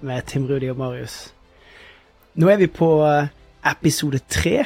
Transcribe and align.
med 0.00 0.26
Tim 0.26 0.46
Rudi 0.48 0.70
og 0.70 0.78
Marius. 0.80 1.30
Nå 2.34 2.48
er 2.48 2.60
vi 2.60 2.68
på 2.70 2.88
eh, 3.06 3.30
episode 3.70 4.20
tre. 4.28 4.64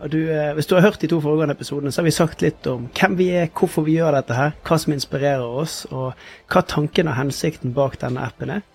Og 0.00 0.12
du, 0.12 0.18
eh, 0.32 0.52
hvis 0.54 0.66
du 0.66 0.74
har 0.76 0.84
hørt 0.86 1.00
de 1.02 1.08
to 1.10 1.20
foregående 1.20 1.54
episodene, 1.56 1.92
så 1.92 2.00
har 2.00 2.08
vi 2.08 2.16
sagt 2.16 2.42
litt 2.44 2.66
om 2.70 2.88
hvem 2.96 3.16
vi 3.18 3.28
er, 3.36 3.50
hvorfor 3.52 3.84
vi 3.84 3.98
gjør 3.98 4.16
dette 4.16 4.36
her, 4.36 4.54
hva 4.64 4.78
som 4.80 4.94
inspirerer 4.94 5.44
oss, 5.44 5.82
og 5.90 6.12
hva 6.52 6.62
tanken 6.64 7.10
og 7.10 7.18
hensikten 7.18 7.74
bak 7.76 7.98
denne 8.00 8.24
appen 8.24 8.54
er. 8.56 8.66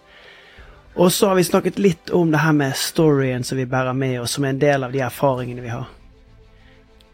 Og 0.95 1.11
så 1.11 1.27
har 1.27 1.35
vi 1.35 1.43
snakket 1.43 1.79
litt 1.81 2.11
om 2.15 2.29
det 2.31 2.39
her 2.39 2.53
med 2.55 2.75
storyen 2.79 3.43
som 3.43 3.57
vi 3.59 3.67
bærer 3.67 3.97
med 3.97 4.19
oss, 4.21 4.37
som 4.37 4.45
er 4.45 4.53
en 4.53 4.61
del 4.61 4.85
av 4.87 4.93
de 4.93 5.01
erfaringene 5.03 5.63
vi 5.63 5.73
har. 5.73 5.89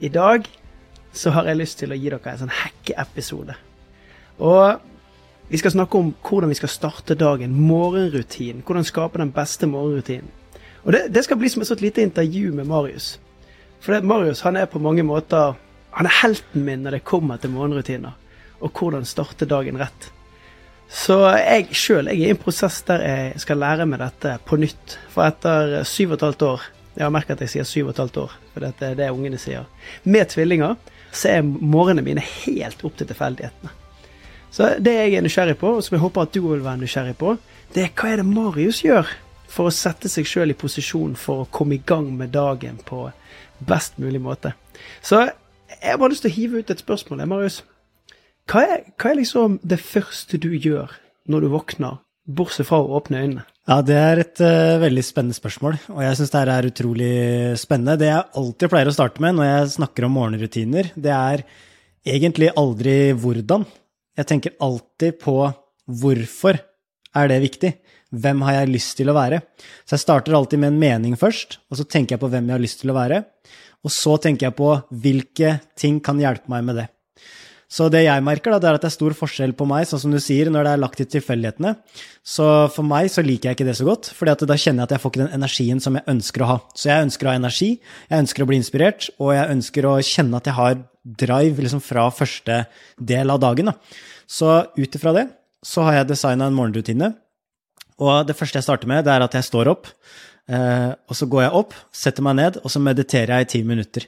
I 0.02 0.09
dag 0.09 0.45
så 1.13 1.34
har 1.36 1.48
jeg 1.50 1.59
lyst 1.59 1.80
til 1.81 1.91
å 1.94 1.98
gi 1.98 2.11
dere 2.11 2.34
en 2.34 2.44
sånn 2.44 2.53
hackeepisode. 2.61 3.55
Og 4.41 4.91
vi 5.51 5.59
skal 5.59 5.73
snakke 5.73 5.99
om 5.99 6.13
hvordan 6.23 6.49
vi 6.49 6.55
skal 6.55 6.71
starte 6.71 7.16
dagen, 7.19 7.52
morgenrutin. 7.67 8.61
Hvordan 8.63 8.85
skape 8.88 9.19
den 9.19 9.33
beste 9.35 9.67
morgenrutinen. 9.67 10.30
Og 10.85 10.95
det, 10.95 11.02
det, 11.11 11.25
skal 11.25 11.38
bli 11.38 11.49
som 11.52 11.61
et 11.61 11.67
sånt 11.67 11.83
lite 11.83 12.05
intervju 12.05 12.53
med 12.55 12.69
Marius. 12.69 13.17
For 13.83 13.91
det, 13.91 14.05
Marius 14.08 14.45
han 14.47 14.55
er 14.55 14.69
på 14.71 14.80
mange 14.80 15.03
måter 15.03 15.58
han 15.91 16.08
er 16.08 16.16
helten 16.21 16.63
min 16.63 16.85
når 16.85 16.95
det 16.95 17.03
kommer 17.03 17.38
til 17.38 17.52
morgenrutiner. 17.52 18.16
Og 18.63 18.71
hvordan 18.71 19.03
starte 19.05 19.45
dagen 19.45 19.80
rett. 19.81 20.08
Så 20.88 21.19
jeg 21.35 21.75
sjøl 21.75 22.08
er 22.08 22.15
i 22.15 22.30
en 22.31 22.39
prosess 22.39 22.80
der 22.88 23.03
jeg 23.03 23.43
skal 23.43 23.59
lære 23.59 23.89
meg 23.91 23.99
dette 23.99 24.38
på 24.47 24.59
nytt. 24.61 24.97
For 25.11 25.27
etter 25.27 25.81
syv 25.83 26.13
og 26.13 26.21
et 26.21 26.25
halvt 26.30 26.47
år 26.47 26.69
Jeg 26.95 27.05
har 27.05 27.11
merket 27.15 27.38
at 27.38 27.45
jeg 27.45 27.53
sier 27.53 27.67
syv 27.67 27.86
og 27.86 27.93
et 27.93 28.02
halvt 28.03 28.17
år, 28.19 28.33
for 28.52 28.63
det 28.65 28.83
er 28.83 28.97
det 28.99 29.11
ungene 29.15 29.38
sier. 29.39 29.63
Med 30.03 30.27
tvillinger 30.27 30.75
så 31.11 31.38
er 31.38 31.47
morgenene 31.47 32.03
mine 32.03 32.23
helt 32.23 32.83
opp 32.83 32.99
til 32.99 33.08
tilfeldighetene. 33.08 33.80
Så 34.52 34.73
det 34.83 34.94
jeg 34.97 35.16
er 35.16 35.23
nysgjerrig 35.23 35.57
på, 35.61 35.77
og 35.77 35.83
som 35.85 35.95
jeg 35.95 36.03
håper 36.03 36.27
at 36.27 36.33
du 36.35 36.41
vil 36.44 36.63
være 36.63 36.81
nysgjerrig 36.81 37.16
på, 37.19 37.35
det 37.71 37.85
er 37.85 37.94
hva 37.95 38.11
er 38.11 38.19
det 38.19 38.27
Marius 38.27 38.81
gjør 38.83 39.09
for 39.52 39.67
å 39.67 39.75
sette 39.75 40.11
seg 40.11 40.27
sjøl 40.27 40.52
i 40.53 40.58
posisjon 40.58 41.16
for 41.19 41.43
å 41.43 41.49
komme 41.52 41.77
i 41.77 41.83
gang 41.88 42.09
med 42.19 42.33
dagen 42.35 42.80
på 42.88 43.05
best 43.67 43.99
mulig 44.02 44.21
måte. 44.23 44.53
Så 45.03 45.23
jeg 45.23 45.93
har 45.93 45.99
bare 46.02 46.13
lyst 46.13 46.25
til 46.25 46.31
å 46.31 46.35
hive 46.35 46.61
ut 46.61 46.73
et 46.73 46.83
spørsmål, 46.83 47.23
Marius. 47.30 47.61
Hva 48.52 48.66
er, 48.67 48.83
hva 48.99 49.11
er 49.11 49.21
liksom 49.21 49.59
det 49.63 49.80
første 49.80 50.39
du 50.41 50.52
gjør 50.55 50.91
når 51.31 51.45
du 51.45 51.52
våkner, 51.53 51.99
bortsett 52.27 52.67
fra 52.67 52.81
å 52.81 52.99
åpne 52.99 53.23
øynene? 53.23 53.47
Ja, 53.69 53.77
det 53.86 53.97
er 53.97 54.19
et 54.23 54.41
uh, 54.41 54.81
veldig 54.81 55.03
spennende 55.05 55.38
spørsmål, 55.38 55.77
og 55.93 55.99
jeg 56.03 56.17
syns 56.17 56.31
det 56.33 56.41
er 56.41 56.67
utrolig 56.67 57.11
spennende. 57.61 57.99
Det 58.02 58.09
jeg 58.09 58.31
alltid 58.41 58.71
pleier 58.73 58.89
å 58.89 58.95
starte 58.95 59.23
med 59.23 59.38
når 59.38 59.47
jeg 59.47 59.75
snakker 59.77 60.08
om 60.08 60.17
morgenrutiner, 60.17 60.89
det 60.97 61.13
er 61.13 61.43
egentlig 62.02 62.49
aldri 62.58 62.95
hvordan, 63.13 63.67
jeg 64.20 64.30
tenker 64.30 64.58
alltid 64.64 65.20
på 65.22 65.38
hvorfor 66.02 66.59
er 67.17 67.31
det 67.31 67.42
viktig? 67.44 67.73
Hvem 68.12 68.42
har 68.44 68.59
jeg 68.59 68.72
lyst 68.73 68.98
til 69.00 69.12
å 69.12 69.16
være? 69.16 69.42
Så 69.86 69.95
jeg 69.95 70.04
starter 70.04 70.36
alltid 70.36 70.59
med 70.59 70.73
en 70.73 70.82
mening 70.82 71.20
først, 71.20 71.61
og 71.72 71.80
så 71.80 71.88
tenker 71.88 72.16
jeg 72.16 72.23
på 72.23 72.32
hvem 72.32 72.50
jeg 72.50 72.58
har 72.58 72.64
lyst 72.64 72.82
til 72.83 72.92
å 72.92 72.98
være. 72.98 73.23
Og 73.82 73.94
så 73.94 74.17
tenker 74.21 74.50
jeg 74.50 74.58
på 74.58 74.73
hvilke 75.04 75.60
ting 75.80 76.02
kan 76.04 76.20
hjelpe 76.21 76.52
meg 76.52 76.67
med 76.67 76.83
det. 76.83 76.89
Så 77.71 77.88
det 77.88 78.02
jeg 78.04 78.23
merker, 78.27 78.52
da, 78.52 78.60
er 78.67 78.76
at 78.76 78.83
det 78.83 78.89
er 78.89 78.98
stor 78.98 79.14
forskjell 79.16 79.54
på 79.55 79.64
meg, 79.70 79.86
sånn 79.88 80.02
som 80.04 80.11
du 80.11 80.20
sier, 80.20 80.50
når 80.52 80.67
det 80.67 80.71
er 80.73 80.82
lagt 80.82 81.00
til 81.00 81.08
tilfeldighetene. 81.14 81.71
Så 82.20 82.48
for 82.76 82.83
meg 82.83 83.08
så 83.14 83.23
liker 83.23 83.48
jeg 83.48 83.58
ikke 83.58 83.67
det 83.70 83.77
så 83.80 83.88
godt, 83.88 84.10
for 84.11 84.27
da 84.27 84.58
kjenner 84.60 84.83
jeg 84.83 84.89
at 84.89 84.95
jeg 84.98 85.04
får 85.05 85.14
ikke 85.14 85.21
den 85.23 85.38
energien 85.39 85.80
som 85.83 85.95
jeg 85.95 86.04
ønsker 86.11 86.44
å 86.44 86.50
ha. 86.50 86.58
Så 86.76 86.92
jeg 86.92 87.08
ønsker 87.08 87.30
å 87.30 87.32
ha 87.32 87.39
energi, 87.39 87.70
jeg 88.11 88.26
ønsker 88.26 88.44
å 88.44 88.50
bli 88.52 88.60
inspirert, 88.60 89.08
og 89.23 89.32
jeg 89.38 89.55
ønsker 89.55 89.88
å 89.88 89.94
kjenne 90.04 90.42
at 90.44 90.52
jeg 90.52 90.58
har 90.60 90.82
drive 91.04 91.64
liksom 91.64 91.82
fra 91.84 92.08
første 92.14 92.64
del 92.98 93.34
av 93.34 93.42
dagen. 93.42 93.72
Da. 93.72 93.78
Så 94.30 94.62
ut 94.78 94.98
ifra 94.98 95.16
det 95.17 95.28
så 95.66 95.86
har 95.86 96.00
jeg 96.00 96.12
designa 96.12 96.50
en 96.50 96.58
morgenrutine. 96.58 97.14
Og 98.02 98.26
det 98.26 98.36
første 98.38 98.58
jeg 98.58 98.66
starter 98.66 98.89
med, 98.89 99.06
det 99.06 99.14
er 99.14 99.26
at 99.26 99.36
jeg 99.38 99.45
står 99.45 99.70
opp. 99.70 99.89
Eh, 100.50 100.89
og 101.08 101.17
så 101.17 101.28
går 101.30 101.45
jeg 101.45 101.58
opp, 101.60 101.76
setter 101.94 102.26
meg 102.26 102.39
ned, 102.39 102.58
og 102.66 102.73
så 102.73 102.82
mediterer 102.82 103.36
jeg 103.36 103.45
i 103.45 103.52
ti 103.52 103.62
minutter. 103.67 104.08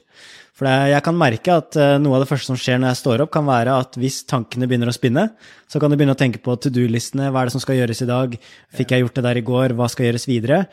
For 0.54 0.68
jeg 0.90 1.02
kan 1.06 1.16
merke 1.18 1.54
at 1.62 1.78
eh, 1.78 1.96
noe 2.02 2.18
av 2.18 2.24
det 2.24 2.28
første 2.30 2.50
som 2.50 2.58
skjer 2.58 2.80
når 2.82 2.92
jeg 2.92 3.00
står 3.00 3.24
opp, 3.24 3.32
kan 3.34 3.46
være 3.46 3.78
at 3.84 3.96
hvis 3.98 4.20
tankene 4.30 4.68
begynner 4.70 4.90
å 4.90 4.94
spinne, 4.94 5.28
så 5.70 5.80
kan 5.82 5.90
du 5.90 5.98
begynne 5.98 6.14
å 6.14 6.20
tenke 6.20 6.42
på 6.42 6.58
to 6.58 6.70
do-listene. 6.74 7.30
Hva 7.30 7.42
er 7.42 7.50
det 7.50 7.54
som 7.54 7.62
skal 7.62 7.78
gjøres 7.78 8.02
i 8.04 8.10
dag? 8.10 8.36
Fikk 8.74 8.94
jeg 8.94 9.06
gjort 9.06 9.18
det 9.18 9.26
der 9.28 9.40
i 9.40 9.46
går? 9.46 9.76
Hva 9.78 9.88
skal 9.90 10.10
gjøres 10.10 10.28
videre? 10.30 10.64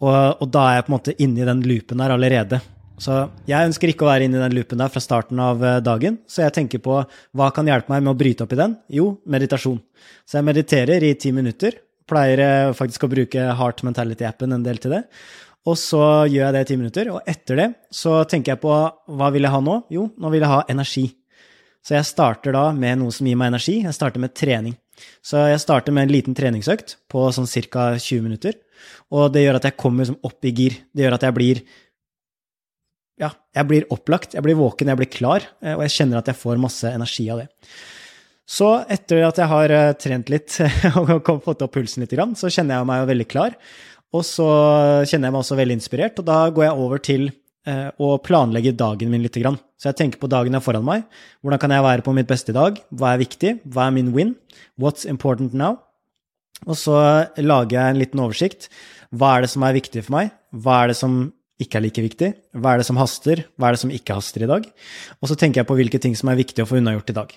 Og, 0.00 0.16
og 0.44 0.48
da 0.52 0.68
er 0.68 0.78
jeg 0.78 0.86
på 0.86 0.92
en 0.92 0.98
måte 0.98 1.16
inne 1.16 1.42
i 1.42 1.48
den 1.48 1.64
loopen 1.68 2.04
der 2.04 2.16
allerede. 2.16 2.60
Så 3.00 3.16
jeg 3.48 3.68
ønsker 3.68 3.92
ikke 3.92 4.06
å 4.06 4.08
være 4.08 4.26
inne 4.26 4.38
i 4.38 4.44
den 4.44 4.54
loopen 4.56 4.80
der 4.80 4.92
fra 4.92 5.02
starten 5.04 5.40
av 5.42 5.64
eh, 5.64 5.80
dagen, 5.84 6.20
så 6.28 6.46
jeg 6.46 6.54
tenker 6.56 6.80
på 6.84 7.00
hva 7.36 7.48
kan 7.54 7.68
hjelpe 7.68 7.92
meg 7.92 8.04
med 8.04 8.14
å 8.14 8.18
bryte 8.18 8.46
opp 8.46 8.54
i 8.56 8.60
den? 8.60 8.76
Jo, 8.92 9.10
meditasjon. 9.28 9.82
Så 10.24 10.38
jeg 10.38 10.48
mediterer 10.48 11.04
i 11.04 11.12
ti 11.20 11.32
minutter. 11.36 11.76
Pleier 12.08 12.42
eh, 12.44 12.76
faktisk 12.76 13.04
å 13.04 13.12
bruke 13.12 13.50
Heart 13.58 13.84
Mentality-appen 13.86 14.56
en 14.56 14.64
del 14.64 14.80
til 14.80 14.96
det. 14.96 15.02
Og 15.66 15.76
så 15.80 16.00
gjør 16.30 16.46
jeg 16.46 16.54
det 16.54 16.62
i 16.62 16.70
ti 16.70 16.80
minutter, 16.80 17.12
og 17.12 17.28
etter 17.28 17.60
det 17.60 17.68
så 17.92 18.20
tenker 18.30 18.54
jeg 18.54 18.62
på 18.62 18.72
hva 18.72 19.30
vil 19.34 19.44
jeg 19.44 19.52
ha 19.52 19.62
nå? 19.66 19.80
Jo, 19.92 20.08
nå 20.16 20.32
vil 20.32 20.44
jeg 20.44 20.52
ha 20.52 20.60
energi. 20.72 21.08
Så 21.86 21.94
jeg 21.94 22.06
starter 22.08 22.54
da 22.54 22.68
med 22.74 23.00
noe 23.02 23.14
som 23.14 23.26
gir 23.28 23.38
meg 23.38 23.52
energi. 23.52 23.80
Jeg 23.84 23.94
starter 23.94 24.22
med 24.22 24.34
trening. 24.34 24.74
Så 25.22 25.42
jeg 25.50 25.60
starter 25.62 25.94
med 25.94 26.06
en 26.06 26.14
liten 26.14 26.34
treningsøkt 26.34 26.96
på 27.12 27.26
sånn 27.34 27.46
ca. 27.68 27.92
20 27.94 28.24
minutter. 28.24 28.56
Og 29.14 29.28
det 29.34 29.44
gjør 29.44 29.58
at 29.60 29.68
jeg 29.68 29.78
kommer 29.78 30.02
liksom 30.02 30.18
opp 30.26 30.46
i 30.46 30.54
gir. 30.54 30.80
Det 30.90 31.04
gjør 31.04 31.18
at 31.18 31.26
jeg 31.26 31.36
blir 31.36 31.60
ja, 33.20 33.30
jeg 33.56 33.68
blir 33.68 33.86
opplagt, 33.94 34.36
jeg 34.36 34.44
blir 34.44 34.58
våken, 34.58 34.90
jeg 34.92 35.00
blir 35.00 35.10
klar, 35.12 35.46
eh, 35.64 35.74
og 35.76 35.84
jeg 35.86 35.94
kjenner 36.00 36.20
at 36.20 36.30
jeg 36.30 36.38
får 36.40 36.60
masse 36.60 36.90
energi 36.90 37.28
av 37.32 37.44
det. 37.44 37.48
Så 38.46 38.68
etter 38.92 39.24
at 39.26 39.40
jeg 39.40 39.50
har 39.50 39.74
eh, 39.74 39.94
trent 39.98 40.30
litt 40.32 40.58
og 41.00 41.32
fått 41.44 41.64
opp 41.64 41.74
pulsen 41.74 42.04
litt, 42.04 42.14
så 42.38 42.52
kjenner 42.52 42.78
jeg 42.78 42.90
meg 42.92 43.08
veldig 43.10 43.28
klar. 43.30 43.56
Og 44.14 44.22
så 44.24 44.46
kjenner 45.08 45.28
jeg 45.28 45.34
meg 45.34 45.40
også 45.42 45.58
veldig 45.58 45.76
inspirert, 45.80 46.20
og 46.20 46.28
da 46.28 46.44
går 46.54 46.68
jeg 46.68 46.84
over 46.84 47.02
til 47.02 47.24
eh, 47.66 47.88
å 47.98 48.12
planlegge 48.22 48.76
dagen 48.78 49.10
min 49.12 49.24
litt. 49.24 49.40
Så 49.76 49.90
jeg 49.90 49.98
tenker 49.98 50.22
på 50.22 50.30
dagen 50.30 50.54
jeg 50.54 50.60
har 50.60 50.66
foran 50.68 50.86
meg. 50.86 51.08
Hvordan 51.42 51.62
kan 51.62 51.74
jeg 51.74 51.86
være 51.88 52.06
på 52.06 52.14
mitt 52.16 52.30
beste 52.30 52.54
i 52.54 52.56
dag? 52.56 52.78
Hva 52.94 53.14
er 53.14 53.24
viktig? 53.24 53.58
Hva 53.64 53.88
er 53.88 53.96
min 53.96 54.12
win? 54.14 54.36
What's 54.80 55.08
important 55.08 55.56
now? 55.56 55.80
Og 56.64 56.78
så 56.80 56.96
lager 57.36 57.76
jeg 57.76 57.92
en 57.92 58.00
liten 58.00 58.22
oversikt. 58.22 58.70
Hva 59.12 59.34
er 59.36 59.44
det 59.44 59.50
som 59.52 59.64
er 59.66 59.76
viktig 59.76 60.06
for 60.06 60.16
meg? 60.16 60.30
Hva 60.54 60.82
er 60.82 60.92
det 60.92 61.00
som 61.00 61.18
ikke 61.62 61.78
er 61.78 61.86
like 61.86 62.04
viktig? 62.04 62.30
Hva 62.56 62.74
er 62.74 62.82
det 62.82 62.88
som 62.88 62.98
haster? 63.00 63.46
Hva 63.56 63.70
er 63.70 63.76
det 63.76 63.82
som 63.84 63.92
ikke 63.94 64.16
haster 64.18 64.44
i 64.44 64.50
dag? 64.50 64.66
Og 65.20 65.30
så 65.30 65.36
tenker 65.38 65.62
jeg 65.62 65.68
på 65.70 65.76
hvilke 65.78 66.00
ting 66.02 66.16
som 66.18 66.32
er 66.32 66.40
viktig 66.40 66.64
å 66.64 66.68
få 66.68 66.80
unnagjort 66.80 67.12
i 67.14 67.16
dag. 67.16 67.32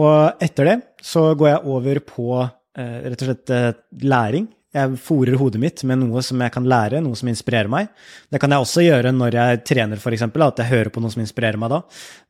Og 0.00 0.42
etter 0.44 0.70
det 0.70 0.78
så 1.04 1.30
går 1.34 1.50
jeg 1.50 1.74
over 1.74 2.00
på 2.06 2.30
eh, 2.40 2.96
rett 3.10 3.20
og 3.20 3.30
slett 3.30 3.52
eh, 3.54 3.70
læring. 4.06 4.48
Jeg 4.70 5.00
fòrer 5.02 5.34
hodet 5.34 5.58
mitt 5.58 5.82
med 5.88 5.98
noe 5.98 6.22
som 6.22 6.38
jeg 6.38 6.52
kan 6.54 6.66
lære, 6.70 7.00
noe 7.02 7.18
som 7.18 7.28
inspirerer 7.28 7.66
meg. 7.70 7.88
Det 8.30 8.38
kan 8.38 8.54
jeg 8.54 8.62
også 8.62 8.84
gjøre 8.84 9.10
når 9.16 9.34
jeg 9.34 9.62
trener, 9.66 9.98
f.eks., 9.98 10.22
at 10.30 10.62
jeg 10.62 10.70
hører 10.70 10.92
på 10.94 11.02
noe 11.02 11.10
som 11.10 11.24
inspirerer 11.24 11.58
meg 11.58 11.74
da. 11.74 11.80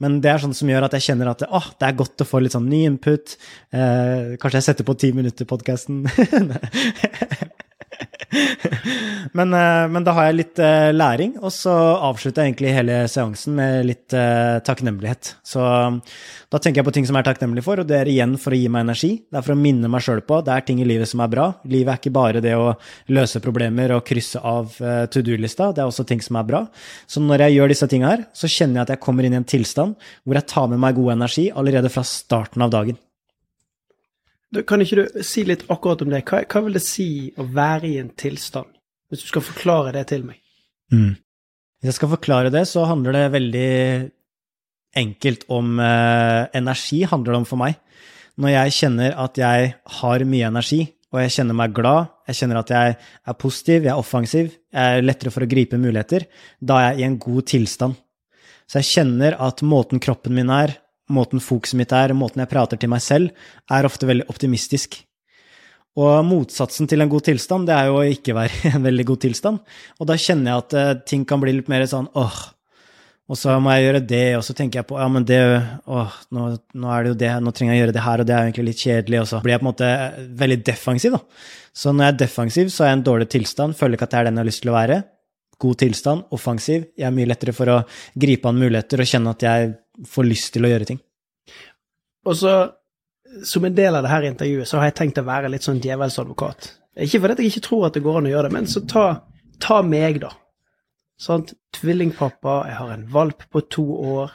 Men 0.01 0.19
det 0.25 0.33
er 0.33 0.41
sånn 0.41 0.57
som 0.57 0.73
gjør 0.73 0.89
at 0.89 0.97
jeg 0.97 1.11
kjenner 1.11 1.35
at 1.35 1.45
ah, 1.45 1.69
det 1.77 1.91
er 1.91 1.99
godt 2.01 2.25
å 2.25 2.31
få 2.31 2.41
litt 2.41 2.57
sånn 2.57 2.71
ny 2.73 2.87
input. 2.89 3.37
Eh, 3.77 4.41
kanskje 4.41 4.63
jeg 4.63 4.71
setter 4.71 4.89
på 4.89 4.97
ti 5.05 5.13
minutter-podkasten. 5.21 6.07
men, 9.39 9.55
eh, 9.55 9.89
men, 9.91 10.05
da 10.07 10.15
har 10.15 10.29
jeg 10.29 10.37
litt 10.39 10.61
uh, 10.63 10.91
læring, 10.95 11.35
og 11.43 11.53
så 11.55 11.73
avslutter 12.07 12.45
jeg 12.45 12.53
egentlig 12.53 12.75
hele 12.77 12.99
seansen 13.11 13.57
med 13.59 13.89
litt 13.89 14.15
uh, 14.15 14.61
takknemlighet. 14.67 15.35
Så 15.47 15.61
da 15.61 16.61
tenker 16.61 16.81
jeg 16.81 16.89
på 16.89 16.95
ting 16.95 17.09
som 17.09 17.19
jeg 17.19 17.25
er 17.25 17.31
takknemlig 17.31 17.65
for, 17.67 17.83
og 17.83 17.89
det 17.91 17.99
er 17.99 18.11
igjen 18.11 18.37
for 18.41 18.55
å 18.55 18.61
gi 18.61 18.71
meg 18.73 18.87
energi. 18.87 19.13
Det 19.27 19.41
er 19.41 19.47
for 19.47 19.57
å 19.57 19.61
minne 19.61 19.91
meg 19.91 20.05
sjøl 20.07 20.23
på 20.27 20.41
det 20.47 20.55
er 20.55 20.67
ting 20.67 20.83
i 20.83 20.89
livet 20.89 21.11
som 21.11 21.25
er 21.25 21.33
bra. 21.33 21.49
Livet 21.71 21.95
er 21.95 22.03
ikke 22.03 22.15
bare 22.15 22.45
det 22.45 22.55
å 22.59 22.73
løse 23.15 23.43
problemer 23.43 23.97
og 23.97 24.07
krysse 24.07 24.41
av 24.41 24.79
to 25.11 25.23
do-lista, 25.27 25.71
det 25.75 25.83
er 25.83 25.91
også 25.91 26.07
ting 26.09 26.23
som 26.25 26.39
er 26.41 26.49
bra. 26.49 26.65
Så 27.11 27.23
når 27.23 27.47
jeg 27.47 27.59
gjør 27.59 27.75
disse 27.75 27.91
tinga 27.91 28.15
her, 28.15 28.27
så 28.37 28.51
kjenner 28.51 28.81
jeg 28.81 28.89
at 28.89 28.97
jeg 28.97 29.05
kommer 29.05 29.27
inn 29.27 29.37
i 29.37 29.41
en 29.41 29.49
tilstand 29.49 30.11
hvor 30.25 30.39
jeg 30.39 30.51
tar 30.51 30.71
med 30.71 30.83
meg 30.83 30.99
god 30.99 31.17
energi 31.19 31.51
allerede 31.51 31.93
fra 31.93 32.07
starten 32.07 32.67
av 32.67 32.75
dagen. 32.75 32.99
Kan 34.67 34.83
ikke 34.83 35.05
du 35.05 35.25
si 35.27 35.45
litt 35.47 35.67
akkurat 35.71 36.03
om 36.03 36.11
det? 36.11 36.25
Hva, 36.27 36.43
hva, 36.43 36.63
vil 36.67 36.75
det 36.75 36.83
si 36.83 37.09
å 37.39 37.47
være 37.47 37.91
i 37.91 37.99
en 38.03 38.11
tilstand? 38.19 38.71
Hvis 39.11 39.23
du 39.25 39.31
skal 39.31 39.45
forklare 39.47 39.93
det 39.95 40.09
til 40.11 40.25
meg. 40.27 40.41
Mm. 40.95 41.15
Hvis 41.81 41.93
jeg 41.93 41.99
skal 41.99 42.13
forklare 42.13 42.51
det, 42.53 42.65
så 42.69 42.85
handler 42.91 43.17
det 43.17 43.35
veldig 43.35 43.71
enkelt 45.01 45.47
om 45.55 45.79
eh, 45.83 46.49
energi, 46.59 47.05
handler 47.07 47.35
det 47.35 47.41
om 47.41 47.47
for 47.49 47.63
meg. 47.63 47.79
Når 48.41 48.55
jeg 48.55 48.77
kjenner 48.79 49.15
at 49.23 49.39
jeg 49.39 49.71
har 50.01 50.27
mye 50.27 50.51
energi, 50.51 50.83
og 51.11 51.23
jeg 51.25 51.35
kjenner 51.35 51.57
meg 51.59 51.73
glad, 51.75 52.11
jeg 52.31 52.39
kjenner 52.39 52.61
at 52.61 52.71
jeg 52.71 52.95
er 53.01 53.39
positiv, 53.39 53.87
jeg 53.87 53.93
er 53.93 54.03
offensiv, 54.03 54.53
jeg 54.71 54.99
er 54.99 55.07
lettere 55.07 55.33
for 55.35 55.47
å 55.47 55.51
gripe 55.51 55.79
muligheter, 55.81 56.27
da 56.63 56.79
er 56.79 56.93
jeg 56.93 57.03
i 57.03 57.07
en 57.09 57.19
god 57.23 57.49
tilstand. 57.51 57.99
Så 58.71 58.79
jeg 58.79 58.91
kjenner 58.93 59.35
at 59.43 59.65
måten 59.67 60.03
kroppen 60.03 60.37
min 60.37 60.53
er, 60.55 60.77
måten 61.13 61.43
fokuset 61.43 61.79
mitt 61.81 61.95
er, 61.97 62.15
måten 62.17 62.43
jeg 62.43 62.51
prater 62.51 62.81
til 62.81 62.93
meg 62.93 63.03
selv, 63.05 63.35
er 63.71 63.89
ofte 63.89 64.09
veldig 64.09 64.29
optimistisk. 64.33 65.01
Og 65.99 66.23
motsatsen 66.25 66.87
til 66.89 67.03
en 67.03 67.11
god 67.11 67.27
tilstand, 67.27 67.67
det 67.67 67.75
er 67.75 67.91
jo 67.91 67.99
å 67.99 68.07
ikke 68.07 68.37
være 68.37 68.63
i 68.63 68.73
en 68.77 68.87
veldig 68.87 69.07
god 69.11 69.25
tilstand. 69.27 69.61
Og 69.99 70.09
da 70.11 70.17
kjenner 70.19 70.53
jeg 70.53 70.65
at 70.65 70.79
uh, 70.79 71.05
ting 71.13 71.27
kan 71.29 71.43
bli 71.43 71.57
litt 71.59 71.71
mer 71.71 71.87
sånn 71.91 72.09
åh, 72.19 72.41
og 73.31 73.39
så 73.39 73.55
må 73.63 73.71
jeg 73.77 73.85
gjøre 73.85 74.03
det, 74.11 74.25
og 74.35 74.43
så 74.43 74.55
tenker 74.59 74.81
jeg 74.81 74.89
på 74.91 74.97
ja, 74.99 75.07
men 75.13 75.27
det 75.27 75.39
åh, 75.39 76.15
nå, 76.35 76.49
nå, 76.75 76.91
er 76.91 77.05
det 77.05 77.13
jo 77.13 77.19
det, 77.21 77.31
nå 77.39 77.53
trenger 77.55 77.77
jeg 77.77 77.79
å 77.79 77.85
gjøre 77.85 77.95
det 77.95 78.03
her, 78.07 78.23
og 78.23 78.27
det 78.27 78.35
er 78.35 78.41
jo 78.41 78.51
egentlig 78.51 78.67
litt 78.67 78.83
kjedelig, 78.83 79.21
og 79.21 79.29
så 79.31 79.43
blir 79.45 79.55
jeg 79.55 79.63
på 79.63 79.67
en 79.67 79.71
måte 79.71 79.91
veldig 80.41 80.59
defensiv, 80.67 81.15
da. 81.15 81.47
Så 81.81 81.93
når 81.95 82.09
jeg 82.09 82.15
er 82.15 82.21
defensiv, 82.25 82.73
så 82.75 82.83
er 82.83 82.91
jeg 82.91 82.97
i 82.97 82.99
en 82.99 83.07
dårlig 83.07 83.29
tilstand, 83.31 83.79
føler 83.79 83.95
ikke 83.95 84.09
at 84.09 84.15
det 84.15 84.19
er 84.21 84.27
den 84.27 84.41
jeg 84.41 84.43
har 84.43 84.51
lyst 84.51 84.65
til 84.65 84.73
å 84.73 84.75
være. 84.75 84.99
God 85.61 85.79
tilstand, 85.83 86.27
offensiv, 86.33 86.87
jeg 86.97 87.07
er 87.07 87.15
mye 87.15 87.29
lettere 87.29 87.53
for 87.57 87.69
å 87.69 87.79
gripe 88.21 88.49
an 88.49 88.61
muligheter 88.61 89.03
og 89.03 89.09
kjenne 89.11 89.35
at 89.35 89.45
jeg 89.45 89.73
får 90.09 90.29
lyst 90.29 90.53
til 90.55 90.65
å 90.65 90.71
gjøre 90.73 90.89
ting. 90.89 91.01
Og 92.29 92.37
så, 92.37 92.55
som 93.47 93.67
en 93.69 93.77
del 93.77 93.97
av 93.97 94.05
det 94.05 94.13
her 94.13 94.29
intervjuet, 94.29 94.69
så 94.69 94.81
har 94.81 94.91
jeg 94.91 94.99
tenkt 95.01 95.21
å 95.21 95.27
være 95.29 95.51
litt 95.53 95.67
sånn 95.67 95.83
djevelsadvokat. 95.85 96.71
Ikke 97.05 97.21
fordi 97.23 97.45
jeg 97.45 97.53
ikke 97.53 97.67
tror 97.69 97.87
at 97.89 97.97
det 97.97 98.05
går 98.05 98.21
an 98.21 98.31
å 98.31 98.33
gjøre 98.33 98.49
det, 98.49 98.57
men 98.57 98.71
så 98.71 98.83
ta, 98.89 99.05
ta 99.63 99.81
meg, 99.87 100.23
da. 100.25 100.33
Sant? 101.21 101.53
Tvillingpappa, 101.77 102.57
jeg 102.71 102.79
har 102.81 102.93
en 102.95 103.07
valp 103.13 103.45
på 103.53 103.63
to 103.73 103.85
år. 104.17 104.33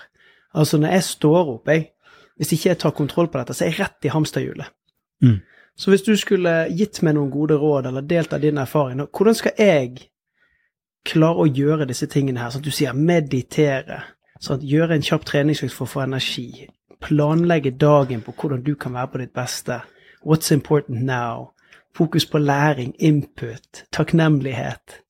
Altså, 0.56 0.80
når 0.82 0.98
jeg 0.98 1.10
står 1.10 1.54
opp, 1.58 1.74
jeg, 1.74 1.90
hvis 2.38 2.54
ikke 2.56 2.72
jeg 2.72 2.82
tar 2.84 2.96
kontroll 2.98 3.30
på 3.32 3.42
dette, 3.42 3.58
så 3.58 3.66
er 3.66 3.74
jeg 3.74 3.82
rett 3.82 4.08
i 4.08 4.14
hamsterhjulet. 4.14 4.74
Mm. 5.26 5.40
Så 5.76 5.92
hvis 5.92 6.06
du 6.06 6.14
skulle 6.20 6.54
gitt 6.72 7.02
meg 7.04 7.18
noen 7.18 7.32
gode 7.34 7.58
råd, 7.60 7.90
eller 7.90 8.06
delt 8.08 8.34
av 8.34 8.44
din 8.44 8.62
erfaring, 8.62 9.02
hvordan 9.10 9.36
skal 9.36 9.58
jeg 9.60 10.06
klare 11.06 11.46
å 11.46 11.50
gjøre 11.50 11.88
disse 11.90 12.08
tingene 12.12 12.42
her? 12.42 12.52
Sånn 12.54 12.64
at 12.64 12.70
du 12.70 12.76
sier 12.76 12.98
meditere, 12.98 14.02
sånn 14.40 14.60
at 14.60 14.68
gjøre 14.68 14.98
en 14.98 15.06
kjapp 15.06 15.26
treningsøkt 15.28 15.74
for 15.76 15.88
å 15.88 15.94
få 15.94 16.04
energi, 16.06 16.68
planlegge 17.04 17.76
dagen 17.80 18.24
på 18.26 18.34
hvordan 18.40 18.64
du 18.66 18.74
kan 18.80 18.96
være 18.98 19.12
på 19.14 19.22
ditt 19.22 19.36
beste, 19.36 19.82
what's 20.26 20.52
important 20.52 21.04
now, 21.06 21.52
fokus 21.96 22.26
på 22.26 22.42
læring, 22.42 22.96
input, 23.00 23.86
takknemlighet. 23.92 25.02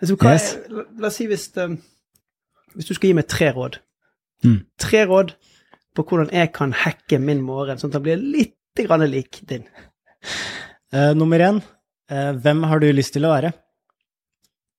Altså, 0.00 0.16
yes. 0.24 0.48
la, 0.70 0.84
la, 0.98 1.10
oss 1.10 1.18
si 1.18 1.26
hvis, 1.26 1.48
um, 1.58 1.78
hvis, 2.74 2.86
du 2.86 2.94
skal 2.94 3.10
gi 3.10 3.16
meg 3.18 3.26
tre 3.30 3.50
råd. 3.54 3.80
Mm. 4.46 4.60
Tre 4.78 5.04
råd 5.10 5.34
på 5.98 6.04
hvordan 6.06 6.30
jeg 6.34 6.52
kan 6.54 6.74
hacke 6.84 7.18
min 7.22 7.42
morgen, 7.42 7.80
sånn 7.80 7.90
at 7.90 7.98
den 7.98 8.06
blir 8.06 8.22
litt 8.22 8.54
grann 8.78 9.02
lik 9.10 9.40
din. 9.50 9.66
Uh, 10.94 11.10
nummer 11.18 11.42
én, 11.42 11.58
uh, 12.12 12.30
hvem 12.38 12.62
har 12.70 12.82
du 12.82 12.86
lyst 12.94 13.16
til 13.16 13.26
å 13.26 13.34
være? 13.34 13.52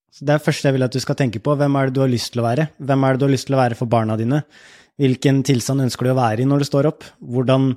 Så 0.10 0.26
det 0.26 0.34
er 0.34 0.42
det 0.42 0.46
første 0.48 0.70
jeg 0.70 0.76
vil 0.76 0.88
at 0.88 0.96
du 0.96 1.00
skal 1.04 1.18
tenke 1.20 1.42
på. 1.44 1.56
Hvem 1.56 1.78
er 1.78 1.90
det 1.90 1.96
du 1.96 2.04
har 2.04 2.12
lyst 2.12 2.34
til 2.34 2.44
å 2.44 2.48
være? 2.50 2.70
Hvem 2.82 3.06
er 3.06 3.16
det 3.16 3.22
du 3.22 3.26
har 3.28 3.34
lyst 3.36 3.50
til 3.50 3.58
å 3.58 3.62
være 3.62 3.78
for 3.80 3.92
barna 3.92 4.18
dine? 4.20 4.44
Hvilken 5.00 5.44
tilstand 5.48 5.86
ønsker 5.86 6.10
du 6.10 6.14
å 6.14 6.20
være 6.20 6.44
i 6.44 6.50
når 6.50 6.64
du 6.64 6.70
står 6.70 6.90
opp? 6.90 7.08
Hvordan 7.24 7.72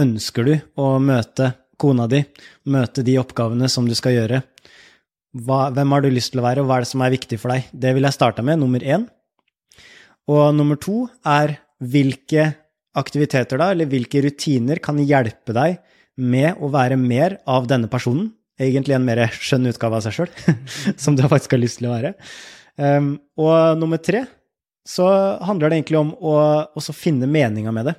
ønsker 0.00 0.46
du 0.46 0.54
å 0.80 0.96
møte 1.02 1.52
kona 1.80 2.06
di, 2.08 2.22
møte 2.72 3.04
de 3.04 3.18
oppgavene 3.20 3.68
som 3.68 3.88
du 3.88 3.96
skal 3.98 4.14
gjøre? 4.16 4.40
hva, 5.44 5.68
hvem 5.74 5.92
har 5.94 6.04
du 6.04 6.10
lyst 6.12 6.32
til 6.32 6.40
å 6.40 6.46
være, 6.46 6.62
og 6.62 6.70
hva 6.70 6.78
er 6.78 6.86
det 6.86 6.92
som 6.92 7.04
er 7.04 7.14
viktig 7.14 7.38
for 7.40 7.52
deg? 7.52 7.68
Det 7.72 7.92
vil 7.96 8.06
jeg 8.06 8.16
starte 8.16 8.44
med, 8.46 8.60
nummer 8.60 8.82
én. 8.82 9.06
Og 10.30 10.54
nummer 10.56 10.78
to 10.80 11.06
er 11.26 11.58
hvilke 11.82 12.48
aktiviteter 12.96 13.60
da, 13.60 13.70
eller 13.74 13.88
hvilke 13.90 14.22
rutiner 14.24 14.80
kan 14.82 14.98
hjelpe 15.02 15.54
deg 15.56 15.80
med 16.16 16.62
å 16.62 16.70
være 16.72 16.96
mer 17.00 17.40
av 17.44 17.68
denne 17.68 17.90
personen? 17.92 18.30
Egentlig 18.56 18.96
en 18.96 19.04
mer 19.04 19.20
skjønn 19.34 19.68
utgave 19.68 19.98
av 19.98 20.06
seg 20.06 20.16
sjøl, 20.16 20.30
som 21.02 21.16
du 21.16 21.24
faktisk 21.26 21.56
har 21.56 21.60
lyst 21.60 21.82
til 21.82 21.90
å 21.90 21.94
være. 21.96 22.14
Um, 22.76 23.14
og 23.40 23.78
nummer 23.80 24.00
tre 24.00 24.24
så 24.86 25.06
handler 25.44 25.72
det 25.72 25.80
egentlig 25.80 25.98
om 25.98 26.12
å 26.14 26.94
finne 26.94 27.28
meninga 27.28 27.72
med 27.74 27.90
det. 27.90 27.96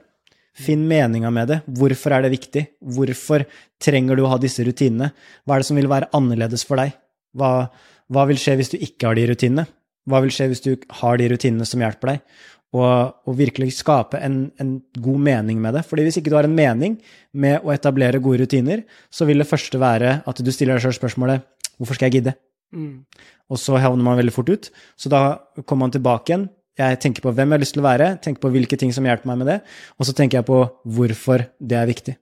Finn 0.57 0.87
meninga 0.89 1.29
med 1.33 1.51
det. 1.51 1.57
Hvorfor 1.77 2.15
er 2.15 2.25
det 2.25 2.33
viktig? 2.33 2.63
Hvorfor 2.81 3.43
trenger 3.83 4.17
du 4.17 4.23
å 4.25 4.31
ha 4.31 4.39
disse 4.41 4.63
rutinene? 4.65 5.11
Hva 5.45 5.57
er 5.57 5.61
det 5.61 5.67
som 5.69 5.77
vil 5.77 5.89
være 5.91 6.09
annerledes 6.17 6.63
for 6.65 6.81
deg? 6.81 6.95
Hva, 7.37 7.67
hva, 8.09 8.23
vil 8.29 8.39
skje 8.41 8.55
hvis 8.57 8.73
du 8.73 8.77
ikke 8.79 9.09
har 9.09 9.19
de 9.19 9.27
rutinene? 9.29 9.67
Hva 10.07 10.23
vil 10.23 10.33
skje 10.33 10.47
hvis 10.49 10.63
du 10.63 10.71
har 11.01 11.19
de 11.19 11.27
rutinene 11.29 11.67
som 11.67 11.83
hjelper 11.83 12.13
deg? 12.13 12.39
Og, 12.75 13.13
og 13.23 13.37
virkelig 13.39 13.77
skape 13.77 14.19
en, 14.19 14.49
en, 14.59 14.73
god 14.99 15.21
mening 15.23 15.61
med 15.63 15.77
det. 15.77 15.85
Fordi 15.87 16.03
hvis 16.03 16.17
ikke 16.19 16.33
du 16.33 16.35
har 16.35 16.45
en 16.45 16.57
mening 16.57 16.97
med 17.31 17.63
å 17.63 17.71
etablere 17.71 18.19
gode 18.19 18.41
rutiner, 18.43 18.83
så 19.07 19.23
vil 19.25 19.39
det 19.39 19.47
første 19.47 19.79
være 19.79 20.17
at 20.27 20.41
du 20.43 20.51
stiller 20.51 20.75
deg 20.75 20.83
sjøl 20.83 20.97
spørsmålet 20.97 21.47
hvorfor 21.79 21.95
skal 21.95 22.09
jeg 22.09 22.17
gidde? 22.17 22.35
Mm. 22.75 23.05
Og 23.47 23.61
så 23.61 23.79
havner 23.79 24.03
man 24.03 24.19
veldig 24.19 24.35
fort 24.35 24.51
ut. 24.51 24.69
Så 24.99 25.09
da 25.13 25.39
kommer 25.63 25.87
man 25.87 25.95
tilbake 25.95 26.33
igjen. 26.33 26.47
Jeg 26.77 26.99
tenker 27.01 27.23
på 27.25 27.33
hvem 27.33 27.47
jeg 27.47 27.57
har 27.57 27.63
lyst 27.63 27.73
til 27.73 27.81
å 27.81 27.87
være, 27.87 28.07
tenker 28.21 28.43
på 28.43 28.51
hvilke 28.53 28.77
ting 28.77 28.91
som 28.93 29.05
hjelper 29.07 29.31
meg 29.31 29.39
med 29.39 29.47
det, 29.49 29.57
og 29.97 30.05
så 30.05 30.13
tenker 30.13 30.37
jeg 30.37 30.45
på 30.45 30.59
hvorfor 30.93 31.47
det 31.57 31.77
er 31.79 31.87
viktig. 31.89 32.13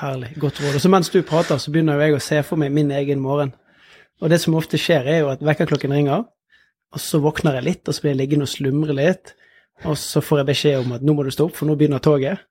Herlig. 0.00 0.30
Godt 0.40 0.62
råd. 0.62 0.78
Og 0.78 0.80
så 0.80 0.90
mens 0.92 1.10
du 1.12 1.18
prater, 1.26 1.60
så 1.60 1.72
begynner 1.72 1.98
jo 1.98 2.06
jeg 2.06 2.16
å 2.16 2.22
se 2.24 2.40
for 2.46 2.60
meg 2.60 2.72
min 2.72 2.92
egen 2.96 3.20
morgen. 3.20 3.52
Og 4.20 4.32
det 4.32 4.40
som 4.40 4.56
ofte 4.56 4.80
skjer, 4.80 5.04
er 5.08 5.22
jo 5.22 5.30
at 5.32 5.42
vekkerklokken 5.44 5.92
ringer, 5.92 6.24
og 6.90 7.02
så 7.02 7.20
våkner 7.22 7.58
jeg 7.58 7.66
litt, 7.66 7.82
og 7.88 7.94
så 7.94 8.02
blir 8.02 8.14
jeg 8.14 8.20
liggende 8.22 8.46
og 8.48 8.52
slumre 8.52 8.96
litt. 8.96 9.34
Og 9.88 9.96
så 9.98 10.20
får 10.20 10.42
jeg 10.42 10.48
beskjed 10.50 10.78
om 10.82 10.94
at 10.96 11.04
nå 11.06 11.14
må 11.16 11.24
du 11.24 11.30
stå 11.32 11.46
opp, 11.48 11.56
for 11.56 11.68
nå 11.68 11.76
begynner 11.78 12.02
toget. 12.04 12.42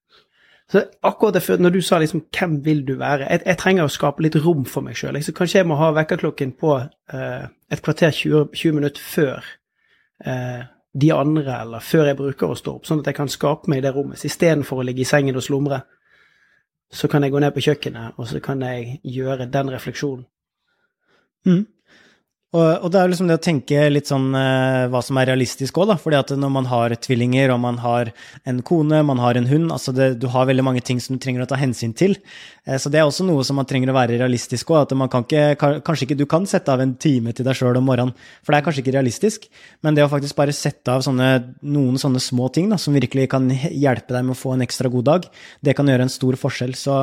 Så 0.69 0.83
akkurat 1.05 1.33
det, 1.33 1.59
når 1.59 1.69
du 1.69 1.81
sa 1.81 1.97
liksom 1.99 2.25
'hvem 2.29 2.65
vil 2.65 2.85
du 2.87 2.95
være', 2.95 3.29
jeg, 3.29 3.41
jeg 3.45 3.57
trenger 3.57 3.83
å 3.83 3.89
skape 3.89 4.21
litt 4.21 4.35
rom 4.35 4.65
for 4.65 4.81
meg 4.81 4.95
sjøl. 4.95 5.13
Liksom, 5.13 5.33
kanskje 5.33 5.59
jeg 5.59 5.67
må 5.67 5.75
ha 5.75 5.91
vekkerklokken 5.91 6.51
på 6.51 6.75
eh, 7.13 7.45
et 7.71 7.81
kvarter 7.81 8.11
20, 8.11 8.49
20 8.53 8.73
minutter 8.73 9.01
før 9.01 9.45
eh, 10.25 10.63
de 11.01 11.13
andre, 11.13 11.61
eller 11.61 11.79
før 11.79 12.05
jeg 12.05 12.17
bruker 12.17 12.49
å 12.49 12.55
stå 12.55 12.75
opp, 12.75 12.85
sånn 12.85 12.99
at 12.99 13.07
jeg 13.07 13.15
kan 13.15 13.27
skape 13.27 13.69
meg 13.69 13.81
det 13.83 13.95
rommet, 13.95 14.25
istedenfor 14.25 14.77
å 14.77 14.85
ligge 14.85 15.01
i 15.01 15.09
sengen 15.09 15.35
og 15.35 15.43
slumre 15.43 15.81
så 16.91 17.07
kan 17.07 17.23
jeg 17.23 17.31
gå 17.31 17.39
ned 17.39 17.53
på 17.53 17.61
kjøkkenet, 17.61 18.17
og 18.17 18.27
så 18.27 18.39
kan 18.41 18.61
jeg 18.65 18.99
gjøre 19.03 19.49
den 19.53 19.71
refleksjonen. 19.71 20.25
Mm. 21.45 21.65
Og, 22.49 22.65
og, 22.81 22.87
det 22.89 22.97
er 22.97 23.11
liksom 23.11 23.27
det 23.29 23.35
å 23.37 23.41
tenke 23.45 23.81
litt 23.91 24.09
sånn 24.09 24.31
eh, 24.33 24.87
hva 24.89 25.03
som 25.05 25.17
er 25.21 25.27
realistisk 25.29 25.75
òg, 25.77 25.91
da. 25.91 25.95
fordi 26.01 26.17
at 26.17 26.31
når 26.33 26.49
man 26.55 26.65
har 26.65 26.95
tvillinger, 26.97 27.51
og 27.53 27.59
man 27.61 27.75
har 27.83 28.09
en 28.49 28.61
kone, 28.65 29.03
man 29.05 29.19
har 29.21 29.37
en 29.37 29.45
hund, 29.45 29.67
altså 29.75 29.93
det, 29.93 30.07
du 30.17 30.25
har 30.33 30.47
veldig 30.49 30.63
mange 30.65 30.81
ting 30.85 30.97
som 30.97 31.13
du 31.13 31.21
trenger 31.21 31.43
å 31.45 31.49
ta 31.51 31.59
hensyn 31.61 31.91
til. 31.93 32.15
Eh, 32.65 32.79
så 32.81 32.89
det 32.89 33.03
er 33.03 33.05
også 33.05 33.27
noe 33.27 33.43
som 33.45 33.59
man 33.61 33.67
trenger 33.69 33.91
å 33.91 33.95
være 33.99 34.17
realistisk 34.17 34.71
òg. 34.73 34.87
At 34.87 34.95
man 34.97 35.11
kan 35.13 35.27
ikke, 35.27 35.75
kanskje 35.85 36.07
ikke 36.07 36.17
du 36.17 36.25
kan 36.31 36.47
sette 36.49 36.73
av 36.73 36.81
en 36.81 36.95
time 36.97 37.35
til 37.37 37.45
deg 37.45 37.59
sjøl 37.59 37.77
om 37.77 37.85
morgenen, 37.85 38.15
for 38.41 38.55
det 38.55 38.61
er 38.63 38.65
kanskje 38.65 38.81
ikke 38.81 38.95
realistisk. 38.97 39.45
Men 39.85 39.99
det 39.99 40.07
å 40.07 40.09
faktisk 40.09 40.39
bare 40.39 40.55
sette 40.57 40.95
av 40.95 41.05
sånne, 41.05 41.27
noen 41.69 42.01
sånne 42.01 42.21
små 42.23 42.47
ting 42.55 42.71
da, 42.73 42.79
som 42.81 42.97
virkelig 42.97 43.27
kan 43.35 43.45
hjelpe 43.53 44.15
deg 44.15 44.25
med 44.25 44.33
å 44.33 44.39
få 44.39 44.55
en 44.55 44.65
ekstra 44.65 44.89
god 44.89 45.05
dag, 45.11 45.29
det 45.61 45.77
kan 45.77 45.93
gjøre 45.93 46.09
en 46.09 46.15
stor 46.17 46.39
forskjell. 46.47 46.73
Så 46.73 46.97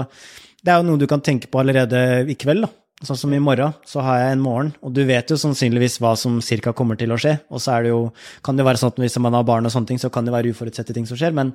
det 0.66 0.74
er 0.74 0.82
jo 0.82 0.88
noe 0.90 0.98
du 0.98 1.06
kan 1.06 1.22
tenke 1.22 1.46
på 1.46 1.62
allerede 1.62 2.02
i 2.26 2.34
kveld. 2.34 2.66
da 2.66 2.72
Sånn 3.04 3.18
som 3.20 3.32
i 3.36 3.38
morgen, 3.44 3.74
så 3.84 4.00
har 4.00 4.22
jeg 4.22 4.32
en 4.32 4.40
morgen, 4.40 4.70
og 4.80 4.94
du 4.96 5.02
vet 5.04 5.28
jo 5.28 5.36
sannsynligvis 5.36 5.98
hva 6.00 6.14
som 6.16 6.38
cirka 6.40 6.72
kommer 6.72 6.96
til 6.96 7.10
å 7.12 7.18
skje. 7.20 7.34
Og 7.52 7.60
så 7.60 7.74
er 7.74 7.84
det 7.84 7.90
jo, 7.90 7.98
kan 8.46 8.56
det 8.56 8.64
være 8.64 8.80
sånn 8.80 8.94
at 8.94 9.00
hvis 9.02 9.18
man 9.20 9.36
har 9.36 9.44
barn 9.44 9.68
og 9.68 9.74
sånne 9.74 9.90
ting, 9.90 10.00
så 10.00 10.08
kan 10.08 10.24
det 10.24 10.32
være 10.32 10.54
uforutsette 10.54 10.96
ting 10.96 11.04
som 11.04 11.18
skjer. 11.20 11.34
Men 11.36 11.50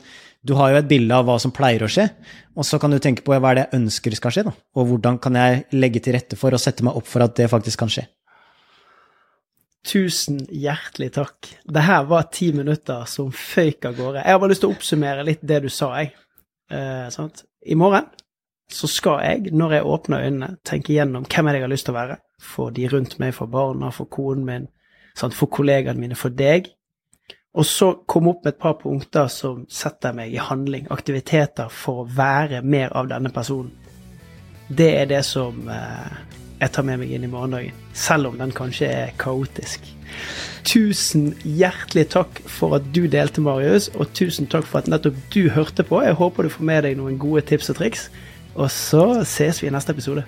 du 0.45 0.53
har 0.60 0.69
jo 0.69 0.77
et 0.83 0.91
bilde 0.91 1.17
av 1.17 1.25
hva 1.25 1.39
som 1.41 1.53
pleier 1.55 1.81
å 1.81 1.89
skje, 1.89 2.05
og 2.53 2.67
så 2.69 2.77
kan 2.77 2.93
du 2.93 3.00
tenke 3.01 3.25
på 3.25 3.33
hva 3.33 3.55
er 3.55 3.57
det 3.57 3.65
jeg 3.65 3.79
ønsker 3.79 4.17
skal 4.19 4.36
skje, 4.38 4.45
da. 4.51 4.55
Og 4.77 4.91
hvordan 4.91 5.17
kan 5.24 5.41
jeg 5.41 5.65
legge 5.74 6.03
til 6.05 6.13
rette 6.19 6.38
for 6.38 6.53
og 6.53 6.62
sette 6.62 6.86
meg 6.86 7.01
opp 7.01 7.10
for 7.10 7.25
at 7.25 7.33
det 7.41 7.50
faktisk 7.50 7.81
kan 7.81 7.89
skje. 7.98 8.05
Tusen 9.89 10.43
hjertelig 10.45 11.10
takk. 11.17 11.55
Det 11.65 11.89
her 11.89 12.05
var 12.05 12.29
ti 12.29 12.51
minutter 12.53 13.10
som 13.10 13.33
føyk 13.33 13.89
av 13.89 13.98
gårde. 13.98 14.21
Jeg 14.21 14.38
har 14.38 14.43
bare 14.43 14.53
lyst 14.53 14.62
til 14.62 14.69
å 14.69 14.77
oppsummere 14.77 15.25
litt 15.25 15.41
det 15.41 15.63
du 15.65 15.71
sa, 15.74 15.95
jeg. 15.98 16.13
Eh, 16.69 17.21
I 17.65 17.81
morgen 17.81 18.05
så 18.74 18.88
skal 18.88 19.24
jeg, 19.25 19.54
når 19.56 19.74
jeg 19.78 19.88
åpner 19.88 20.25
øynene, 20.25 20.51
tenke 20.66 20.94
gjennom 20.96 21.25
hvem 21.28 21.48
er 21.48 21.54
det 21.54 21.62
jeg 21.62 21.68
har 21.68 21.74
lyst 21.74 21.88
til 21.88 21.96
å 21.96 22.00
være. 22.00 22.20
For 22.42 22.74
de 22.75 22.88
rundt 22.90 23.18
meg, 23.22 23.34
for 23.38 23.51
barna, 23.51 23.92
for 23.94 24.10
konen 24.12 24.46
min, 24.48 24.70
sant? 25.18 25.36
for 25.38 25.51
kollegaene 25.51 26.00
mine, 26.00 26.18
for 26.18 26.34
deg. 26.34 26.72
Og 27.51 27.68
så 27.68 27.92
komme 28.08 28.32
opp 28.32 28.46
med 28.46 28.54
et 28.54 28.62
par 28.62 28.78
punkter 28.80 29.28
som 29.32 29.66
setter 29.70 30.16
meg 30.16 30.32
i 30.32 30.40
handling, 30.40 30.88
aktiviteter 30.94 31.72
for 31.72 32.04
å 32.04 32.10
være 32.16 32.62
mer 32.63 32.94
av 32.96 33.12
denne 33.12 33.32
personen. 33.36 33.74
Det 34.72 34.94
er 35.01 35.10
det 35.10 35.25
som 35.28 35.68
eh, 35.68 36.13
jeg 36.62 36.72
tar 36.72 36.86
med 36.88 37.01
meg 37.01 37.12
inn 37.12 37.25
i 37.28 37.32
morgendagen, 37.32 37.75
selv 37.98 38.30
om 38.30 38.38
den 38.40 38.54
kanskje 38.56 38.88
er 38.88 39.16
kaotisk. 39.20 39.84
Tusen 40.68 41.32
hjertelig 41.44 42.06
takk 42.13 42.40
for 42.48 42.78
at 42.78 42.88
du 42.96 43.04
delte, 43.12 43.44
Marius, 43.44 43.90
og 43.98 44.13
tusen 44.16 44.48
takk 44.48 44.68
for 44.70 44.80
at 44.80 44.90
nettopp 44.92 45.18
du 45.34 45.50
hørte 45.51 45.84
på. 45.88 46.00
Jeg 46.06 46.20
håper 46.22 46.48
du 46.48 46.54
får 46.54 46.68
med 46.70 46.86
deg 46.86 47.00
noen 47.00 47.20
gode 47.20 47.44
tips 47.50 47.74
og 47.74 47.82
triks. 47.82 48.08
Og 48.55 48.72
så 48.72 49.24
ses 49.27 49.62
vi 49.62 49.67
i 49.67 49.74
neste 49.74 49.91
episode. 49.91 50.24